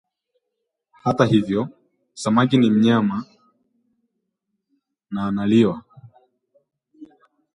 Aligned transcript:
Hata 1.03 1.25
hivyo, 1.25 1.69
samaki 2.13 2.57
ni 2.57 2.69
mnyama 2.69 3.25
na 5.11 5.27
analiwa 5.27 5.83